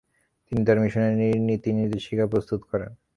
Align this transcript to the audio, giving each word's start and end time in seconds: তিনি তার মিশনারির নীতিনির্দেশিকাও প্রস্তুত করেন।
তিনি 0.45 0.61
তার 0.67 0.77
মিশনারির 0.83 1.45
নীতিনির্দেশিকাও 1.49 2.31
প্রস্তুত 2.33 2.61
করেন। 2.71 2.91